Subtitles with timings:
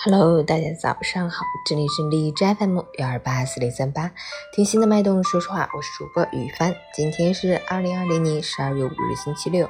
[0.00, 4.12] Hello，大家早上好，这里是荔枝 FM 幺二八四零三八，
[4.52, 6.72] 听心的脉动，说实话，我是主播雨帆。
[6.94, 9.68] 今天是二零二零年十二月五日，星期六，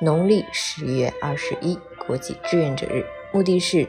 [0.00, 3.04] 农历十月二十一，国际志愿者日。
[3.30, 3.86] 目的是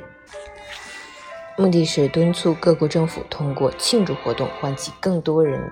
[1.58, 5.72] 目的是敦促各国政府通过庆祝活动，唤起更多人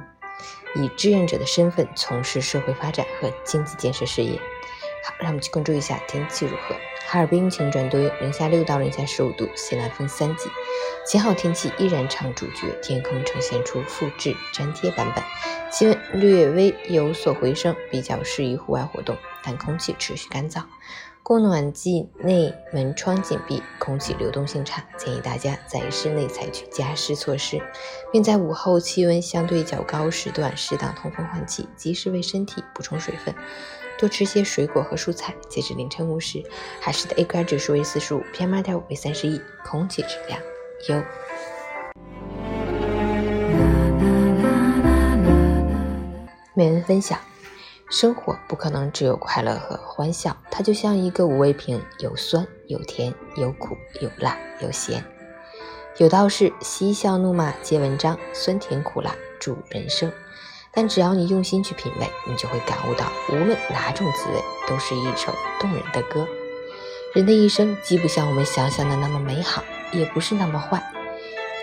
[0.76, 4.40] 以志愿者的身份从事社会发展和经济建设事业。
[5.04, 6.74] 好，让我们去关注一下天气如何。
[7.10, 10.50] 哈尔滨晴转多云，零下六到零下十五度，西南风三级。
[11.06, 15.24] 七号天气依然唱主角，天空呈现出复制粘贴版本，
[15.72, 20.62] 气温略微有所回升，比较适宜户外活动，但空气持续干燥。
[21.24, 27.62] 供暖季内门窗紧闭，空气流动性差，建议大家在室内采取加湿措施，
[28.12, 33.34] 并在午后气温相对较高时段适当通风换气，及时为身体补充水分。
[34.00, 35.34] 多吃些水果和蔬菜。
[35.50, 36.44] 截至凌晨五时，
[36.80, 40.40] 海的 AQI 指数为四十五，PM2.5 为三十一，空气质量
[40.88, 41.04] 优。
[46.54, 47.20] 每人分享：
[47.92, 55.04] 生活不可能只有快乐和欢笑，它就像一个五味瓶，有酸有甜，有苦有辣有咸。
[55.98, 60.12] 有道是：嬉笑怒骂皆文章，酸甜苦辣助人生。
[60.72, 66.28] 但只要你用心去品味，你就会感悟到，无论哪种滋味，都是一首动人的歌。
[67.18, 70.80] 人的一生既不像我们想象的那么美好，也不是那么坏。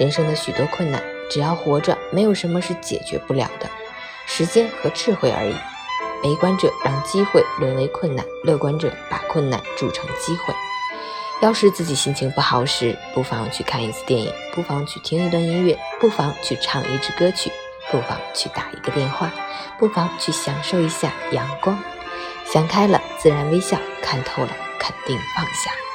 [0.01, 3.71] 人生的许多困难，只要活着，没有什么是解决不了的，
[4.27, 5.55] 时间和智慧而已。
[6.25, 10.53] 悲观者让机会沦为困难，乐观者把困难铸成机会。
[11.41, 17.53] 要是自己心情不好时，不妨去看一次电影，不妨去听一段音乐，不妨去唱一支歌曲。
[17.93, 19.33] 不妨去打一个电话，
[19.79, 21.79] 不妨去享受一下阳光。
[22.45, 24.49] 想开了，自然微笑；看透了，
[24.85, 25.94] 肯定放下。